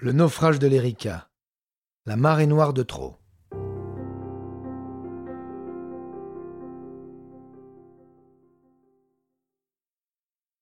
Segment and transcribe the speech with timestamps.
[0.00, 1.28] Le naufrage de l'Erika.
[2.06, 3.16] La marée noire de trop.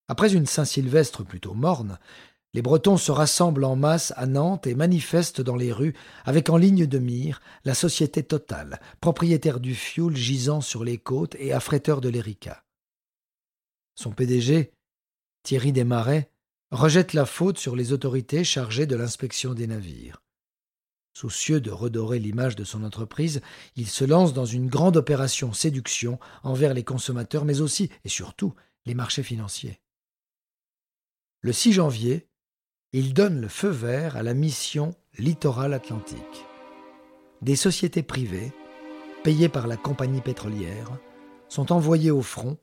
[0.08, 1.98] Après une Saint-Sylvestre plutôt morne,
[2.54, 5.92] les Bretons se rassemblent en masse à Nantes et manifestent dans les rues,
[6.24, 11.36] avec en ligne de mire la société Totale, propriétaire du fioul gisant sur les côtes
[11.38, 12.64] et affréteur de l'Erika.
[13.96, 14.72] Son PDG,
[15.42, 16.30] Thierry Desmarais,
[16.70, 20.22] rejette la faute sur les autorités chargées de l'inspection des navires.
[21.12, 23.40] Soucieux de redorer l'image de son entreprise,
[23.74, 28.54] il se lance dans une grande opération séduction envers les consommateurs, mais aussi et surtout
[28.84, 29.80] les marchés financiers.
[31.40, 32.28] Le 6 janvier,
[32.92, 36.44] il donne le feu vert à la mission Littoral Atlantique.
[37.40, 38.52] Des sociétés privées,
[39.24, 40.90] payées par la compagnie pétrolière,
[41.48, 42.58] sont envoyées au front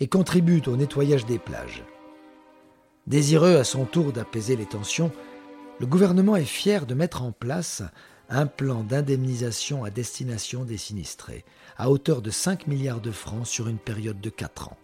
[0.00, 1.84] et contribuent au nettoyage des plages.
[3.06, 5.10] Désireux à son tour d'apaiser les tensions,
[5.80, 7.82] le gouvernement est fier de mettre en place
[8.28, 11.44] un plan d'indemnisation à destination des sinistrés,
[11.76, 14.78] à hauteur de 5 milliards de francs sur une période de 4 ans.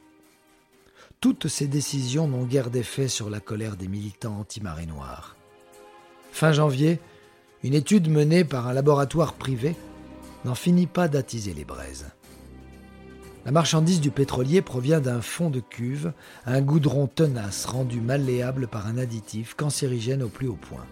[1.21, 5.37] Toutes ces décisions n'ont guère d'effet sur la colère des militants anti-marée noire.
[6.33, 7.01] Fin janvier,
[7.63, 9.75] une étude menée par un laboratoire privé
[10.45, 12.07] n'en finit pas d'attiser les braises.
[13.49, 16.13] La marchandise du pétrolier provient d'un fond de cuve,
[16.45, 20.85] un goudron tenace rendu malléable par un additif cancérigène au plus haut point.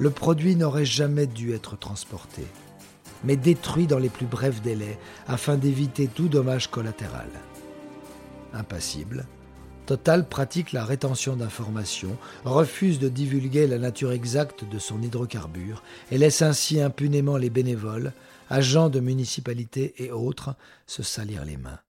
[0.00, 2.42] Le produit n'aurait jamais dû être transporté,
[3.22, 7.28] mais détruit dans les plus brefs délais afin d'éviter tout dommage collatéral.
[8.52, 9.24] Impassible,
[9.86, 16.18] Total pratique la rétention d'informations, refuse de divulguer la nature exacte de son hydrocarbure et
[16.18, 18.12] laisse ainsi impunément les bénévoles,
[18.50, 20.56] agents de municipalités et autres,
[20.86, 21.80] se salir les mains.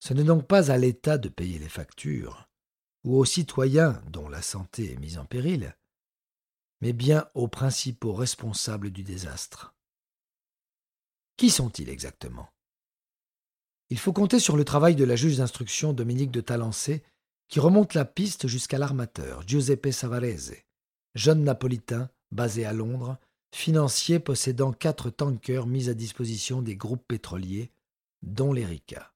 [0.00, 2.48] Ce n'est donc pas à l'État de payer les factures,
[3.04, 5.76] ou aux citoyens dont la santé est mise en péril,
[6.80, 9.74] mais bien aux principaux responsables du désastre.
[11.36, 12.48] Qui sont-ils exactement?
[13.90, 17.04] Il faut compter sur le travail de la juge d'instruction Dominique de Talancé,
[17.48, 20.54] qui remonte la piste jusqu'à l'armateur Giuseppe Savarese,
[21.14, 23.18] jeune napolitain basé à Londres,
[23.52, 27.70] financier possédant quatre tankers mis à disposition des groupes pétroliers,
[28.22, 29.12] dont l'Erika.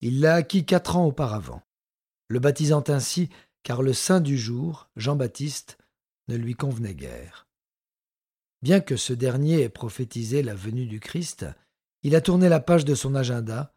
[0.00, 1.62] Il l'a acquis quatre ans auparavant,
[2.28, 3.28] le baptisant ainsi
[3.62, 5.78] car le saint du jour, Jean-Baptiste,
[6.28, 7.46] ne lui convenait guère.
[8.62, 11.46] Bien que ce dernier ait prophétisé la venue du Christ,
[12.02, 13.74] il a tourné la page de son agenda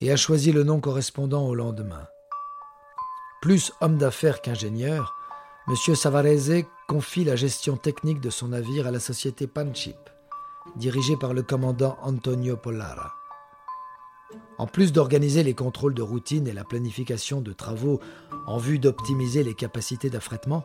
[0.00, 2.06] et a choisi le nom correspondant au lendemain.
[3.42, 5.14] Plus homme d'affaires qu'ingénieur,
[5.68, 5.94] M.
[5.94, 9.98] Savarese confie la gestion technique de son navire à la société Panchip,
[10.76, 13.12] dirigée par le commandant Antonio Pollara.
[14.56, 18.00] En plus d'organiser les contrôles de routine et la planification de travaux
[18.46, 20.64] en vue d'optimiser les capacités d'affrètement,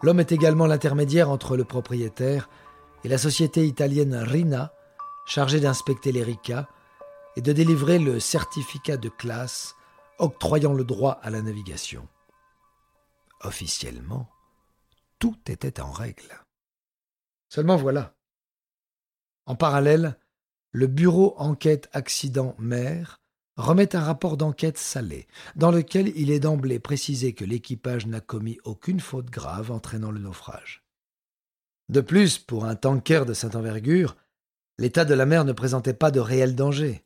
[0.00, 2.48] l'homme est également l'intermédiaire entre le propriétaire
[3.02, 4.72] et la société italienne Rina,
[5.26, 6.38] chargée d'inspecter les
[7.36, 9.74] et de délivrer le certificat de classe
[10.20, 12.06] octroyant le droit à la navigation.
[13.42, 14.28] Officiellement,
[15.18, 16.44] tout était en règle.
[17.48, 18.14] Seulement voilà.
[19.46, 20.18] En parallèle,
[20.72, 23.20] le bureau enquête accident mer
[23.56, 25.26] remet un rapport d'enquête salé,
[25.56, 30.20] dans lequel il est d'emblée précisé que l'équipage n'a commis aucune faute grave entraînant le
[30.20, 30.84] naufrage.
[31.88, 34.16] De plus, pour un tanker de cette envergure,
[34.78, 37.04] l'état de la mer ne présentait pas de réel danger.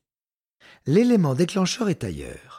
[0.86, 2.51] L'élément déclencheur est ailleurs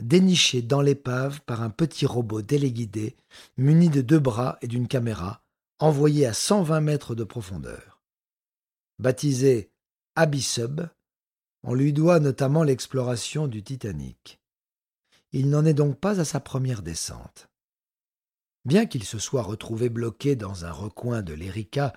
[0.00, 3.16] déniché dans l'épave par un petit robot téléguidé
[3.56, 5.42] muni de deux bras et d'une caméra,
[5.78, 8.00] envoyé à 120 mètres de profondeur.
[8.98, 9.70] Baptisé
[10.16, 10.88] Abyssub,
[11.62, 14.40] on lui doit notamment l'exploration du Titanic.
[15.32, 17.48] Il n'en est donc pas à sa première descente.
[18.64, 21.92] Bien qu'il se soit retrouvé bloqué dans un recoin de l'Erika,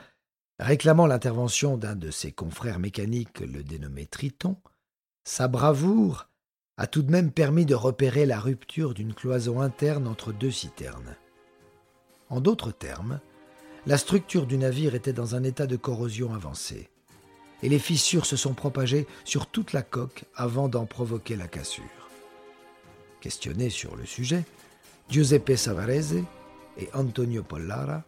[0.59, 4.57] réclamant l'intervention d'un de ses confrères mécaniques, le dénommé Triton,
[5.23, 6.30] sa bravoure
[6.81, 11.15] a tout de même permis de repérer la rupture d'une cloison interne entre deux citernes.
[12.31, 13.19] En d'autres termes,
[13.85, 16.89] la structure du navire était dans un état de corrosion avancé,
[17.61, 22.09] et les fissures se sont propagées sur toute la coque avant d'en provoquer la cassure.
[23.19, 24.43] Questionnés sur le sujet,
[25.07, 26.23] Giuseppe Savarese
[26.79, 28.05] et Antonio Pollara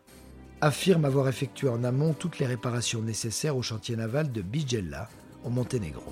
[0.61, 5.09] affirment avoir effectué en amont toutes les réparations nécessaires au chantier naval de Bigella,
[5.43, 6.11] au Monténégro.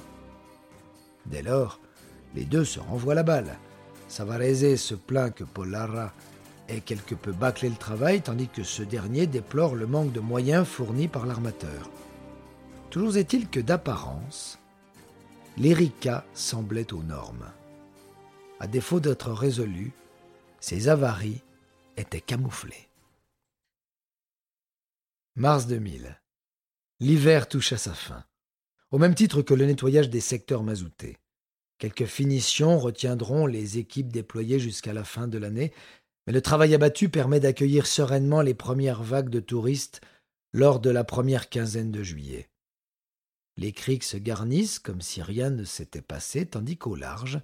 [1.26, 1.80] Dès lors,
[2.36, 3.58] les deux se renvoient la balle.
[4.08, 6.14] Savarese se plaint que Pollara
[6.68, 10.68] ait quelque peu bâclé le travail, tandis que ce dernier déplore le manque de moyens
[10.68, 11.90] fournis par l'armateur.
[12.90, 14.60] Toujours est-il que d'apparence,
[15.58, 17.50] l'Erika semblait aux normes.
[18.60, 19.92] À défaut d'être résolu,
[20.60, 21.42] ces avaries
[21.98, 22.90] étaient camouflées.
[25.36, 26.20] Mars 2000.
[27.00, 28.24] L'hiver touche à sa fin,
[28.92, 31.18] au même titre que le nettoyage des secteurs mazoutés.
[31.82, 35.74] Quelques finitions retiendront les équipes déployées jusqu'à la fin de l'année,
[36.28, 40.00] mais le travail abattu permet d'accueillir sereinement les premières vagues de touristes
[40.54, 42.52] lors de la première quinzaine de juillet.
[43.58, 47.42] Les criques se garnissent comme si rien ne s'était passé, tandis qu'au large,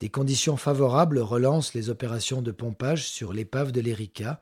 [0.00, 4.40] des conditions favorables relancent les opérations de pompage sur l'épave de l'Erika,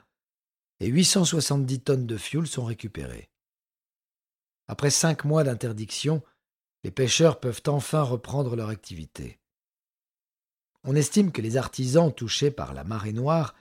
[0.78, 3.30] et 870 tonnes de fioul sont récupérées.
[4.68, 6.22] Après cinq mois d'interdiction,
[6.84, 9.40] les pêcheurs peuvent enfin reprendre leur activité.
[10.84, 13.54] On estime que les artisans touchés par la marée noire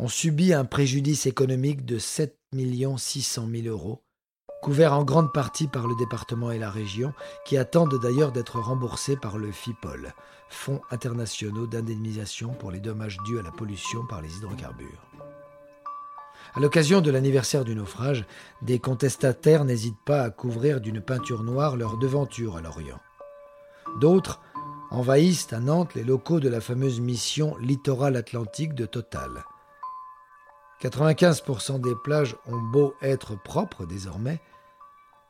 [0.00, 2.36] ont subi un préjudice économique de 7
[2.96, 4.04] 600 000 euros,
[4.62, 7.12] couvert en grande partie par le département et la région,
[7.44, 10.14] qui attendent d'ailleurs d'être remboursés par le FIPOL,
[10.48, 15.10] Fonds internationaux d'indemnisation pour les dommages dus à la pollution par les hydrocarbures.
[16.56, 18.24] À l'occasion de l'anniversaire du naufrage,
[18.62, 23.00] des contestataires n'hésitent pas à couvrir d'une peinture noire leur devanture à l'Orient.
[24.00, 24.40] D'autres
[24.92, 29.44] envahissent à Nantes les locaux de la fameuse mission Littoral Atlantique de Total.
[30.80, 34.40] 95% des plages ont beau être propres désormais,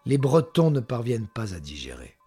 [0.05, 2.19] les Bretons ne parviennent pas à digérer.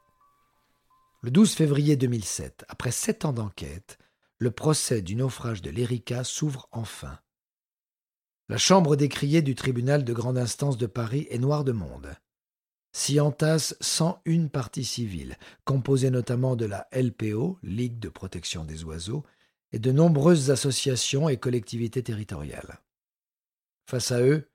[1.21, 3.99] Le 12 février 2007, après sept ans d'enquête,
[4.39, 7.19] le procès du naufrage de l'Erika s'ouvre enfin.
[8.49, 12.15] La chambre d'écrier du tribunal de grande instance de Paris est noire de monde.
[12.93, 19.25] S'y entassent 101 parties civiles, composées notamment de la LPO, Ligue de protection des oiseaux,
[19.73, 22.79] et de nombreuses associations et collectivités territoriales.
[23.85, 24.49] Face à eux,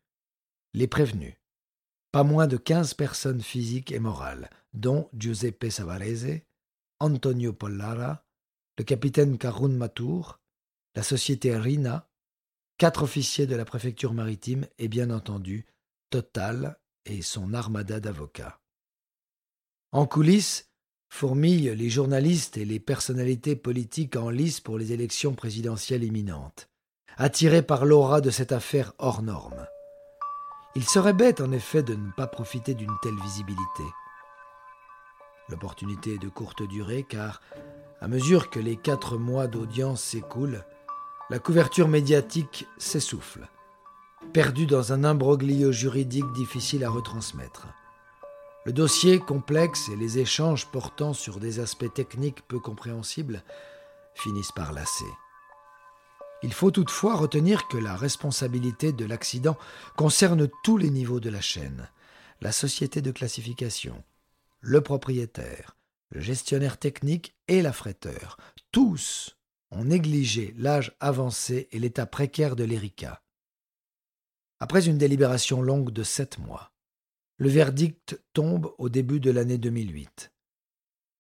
[0.73, 1.35] les prévenus.
[2.13, 6.41] Pas moins de quinze personnes physiques et morales, dont Giuseppe Savarese,
[6.99, 8.25] Antonio Pollara,
[8.79, 10.41] le capitaine Karun Matour,
[10.95, 12.11] la société Rina,
[12.79, 15.67] quatre officiers de la préfecture maritime et bien entendu
[16.11, 18.61] Total et son armada d'avocats.
[19.93, 20.71] En coulisses,
[21.09, 26.71] fourmillent les journalistes et les personnalités politiques en lice pour les élections présidentielles imminentes,
[27.19, 29.67] attirés par l'aura de cette affaire hors norme.
[30.75, 33.85] Il serait bête en effet de ne pas profiter d'une telle visibilité.
[35.51, 37.43] L'opportunité est de courte durée car,
[38.01, 40.65] à mesure que les quatre mois d'audience s'écoulent,
[41.33, 43.49] la couverture médiatique s'essouffle,
[44.35, 47.69] perdue dans un imbroglio juridique difficile à retransmettre.
[48.67, 53.43] Le dossier complexe et les échanges portant sur des aspects techniques peu compréhensibles
[54.15, 55.11] finissent par lasser.
[56.43, 59.57] Il faut toutefois retenir que la responsabilité de l'accident
[59.97, 61.89] concerne tous les niveaux de la chaîne,
[62.43, 64.05] la société de classification,
[64.61, 65.79] le propriétaire,
[66.11, 68.37] le gestionnaire technique et l'affréteur.
[68.71, 69.35] Tous
[69.79, 73.23] négligé l'âge avancé et l'état précaire de l'Erika.
[74.61, 76.73] Après une délibération longue de sept mois,
[77.39, 80.33] le verdict tombe au début de l'année 2008.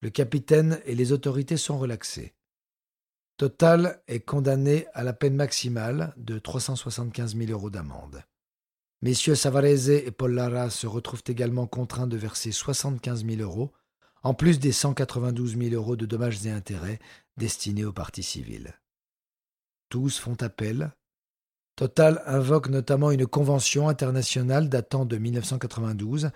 [0.01, 2.35] Le capitaine et les autorités sont relaxés.
[3.37, 8.23] Total est condamné à la peine maximale de 375 000 euros d'amende.
[9.01, 13.73] Messieurs Savarese et Paul Lara se retrouvent également contraints de verser 75 000 euros,
[14.23, 17.01] en plus des 192 000 euros de dommages et intérêts
[17.37, 18.75] destinés aux parties civiles.
[19.88, 20.93] Tous font appel.
[21.76, 26.31] Total invoque notamment une convention internationale datant de 1992,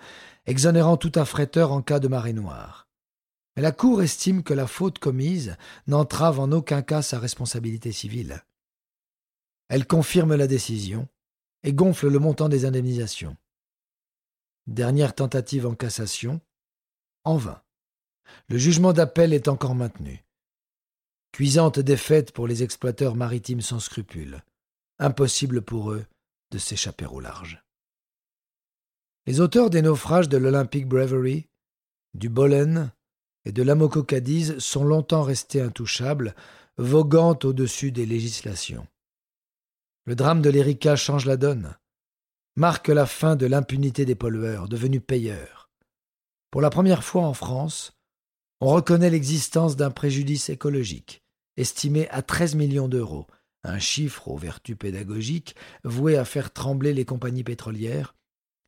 [0.45, 2.87] exonérant tout affréteur en cas de marée noire.
[3.55, 8.43] Mais la Cour estime que la faute commise n'entrave en aucun cas sa responsabilité civile.
[9.69, 11.07] Elle confirme la décision
[11.63, 13.35] et gonfle le montant des indemnisations.
[14.67, 16.41] Dernière tentative en cassation,
[17.23, 17.61] en vain.
[18.49, 20.23] Le jugement d'appel est encore maintenu.
[21.31, 24.43] Cuisante défaite pour les exploiteurs maritimes sans scrupules.
[24.99, 26.05] Impossible pour eux
[26.51, 27.63] de s'échapper au large.
[29.25, 31.47] Les auteurs des naufrages de l'Olympic Bravery,
[32.13, 32.91] du Bolen
[33.45, 34.05] et de l'Amoco
[34.59, 36.35] sont longtemps restés intouchables,
[36.77, 38.87] voguant au-dessus des législations.
[40.05, 41.75] Le drame de l'Erika change la donne,
[42.55, 45.69] marque la fin de l'impunité des pollueurs, devenus payeurs.
[46.51, 47.96] Pour la première fois en France,
[48.59, 51.23] on reconnaît l'existence d'un préjudice écologique,
[51.57, 53.27] estimé à 13 millions d'euros,
[53.63, 58.15] un chiffre aux vertus pédagogiques voué à faire trembler les compagnies pétrolières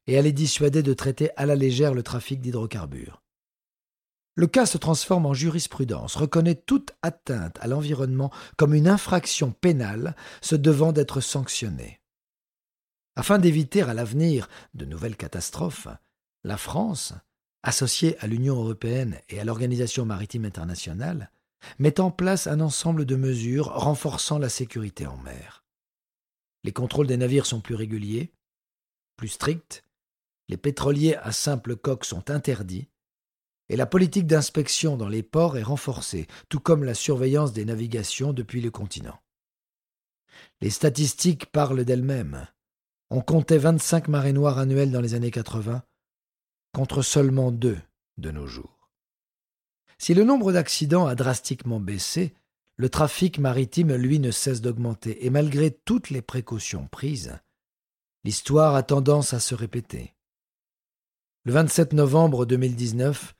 [0.07, 3.21] et à les dissuader de traiter à la légère le trafic d'hydrocarbures.
[4.35, 10.15] Le cas se transforme en jurisprudence, reconnaît toute atteinte à l'environnement comme une infraction pénale
[10.41, 11.99] se devant d'être sanctionnée.
[13.15, 15.89] Afin d'éviter à l'avenir de nouvelles catastrophes,
[16.43, 17.13] la France,
[17.63, 21.31] associée à l'Union européenne et à l'Organisation maritime internationale,
[21.77, 25.63] met en place un ensemble de mesures renforçant la sécurité en mer.
[26.63, 28.31] Les contrôles des navires sont plus réguliers,
[29.17, 29.83] plus stricts,
[30.47, 32.87] les pétroliers à simple coque sont interdits,
[33.69, 38.33] et la politique d'inspection dans les ports est renforcée, tout comme la surveillance des navigations
[38.33, 39.19] depuis le continent.
[40.61, 42.47] Les statistiques parlent d'elles-mêmes.
[43.11, 45.83] On comptait 25 marées noires annuelles dans les années 80,
[46.73, 47.79] contre seulement deux
[48.17, 48.89] de nos jours.
[49.97, 52.33] Si le nombre d'accidents a drastiquement baissé,
[52.77, 57.37] le trafic maritime, lui, ne cesse d'augmenter, et malgré toutes les précautions prises,
[58.23, 60.15] l'histoire a tendance à se répéter.
[61.43, 63.35] Le 27 novembre 2019,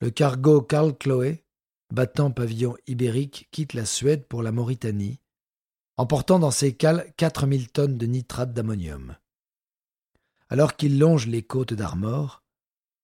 [0.00, 1.44] le cargo Karl Chloé,
[1.90, 5.18] battant pavillon ibérique, quitte la Suède pour la Mauritanie,
[5.96, 9.16] emportant dans ses cales 4000 tonnes de nitrate d'ammonium.
[10.50, 12.42] Alors qu'il longe les côtes d'Armor,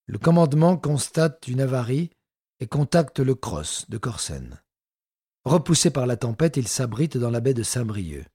[0.06, 2.10] le commandement constate une avarie
[2.60, 4.60] et contacte le Cross de Corsen.
[5.44, 8.26] Repoussé par la tempête, il s'abrite dans la baie de Saint-Brieuc.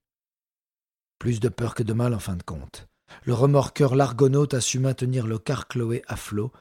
[1.19, 2.88] Plus de peur que de mal en fin de compte.
[3.23, 6.51] Le remorqueur Largonaute a su maintenir le car Chloé à flot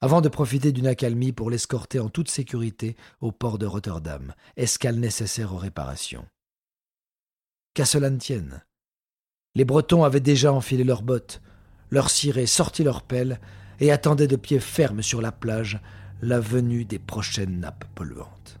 [0.00, 4.96] avant de profiter d'une accalmie pour l'escorter en toute sécurité au port de Rotterdam, escale
[4.96, 6.26] nécessaire aux réparations.
[7.74, 8.64] Qu'à cela ne tienne.
[9.54, 11.42] Les Bretons avaient déjà enfilé leurs bottes,
[11.90, 13.40] leurs cirés sorti leurs pelles
[13.80, 15.80] et attendaient de pied ferme sur la plage
[16.22, 18.59] la venue des prochaines nappes polluantes.